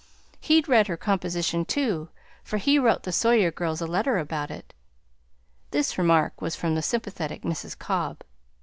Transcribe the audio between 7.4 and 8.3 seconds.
Mrs. Cobb.